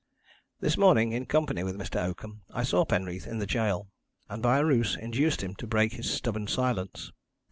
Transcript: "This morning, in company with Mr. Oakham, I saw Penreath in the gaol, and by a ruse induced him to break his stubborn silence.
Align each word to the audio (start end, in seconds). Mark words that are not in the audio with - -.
"This 0.61 0.77
morning, 0.77 1.11
in 1.11 1.27
company 1.27 1.61
with 1.63 1.77
Mr. 1.77 2.03
Oakham, 2.03 2.41
I 2.51 2.63
saw 2.63 2.85
Penreath 2.85 3.27
in 3.27 3.37
the 3.37 3.45
gaol, 3.45 3.87
and 4.29 4.41
by 4.41 4.57
a 4.57 4.65
ruse 4.65 4.95
induced 4.99 5.43
him 5.43 5.53
to 5.57 5.67
break 5.67 5.93
his 5.93 6.09
stubborn 6.09 6.47
silence. 6.47 7.11